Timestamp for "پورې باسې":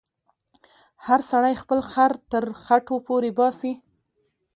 3.07-3.71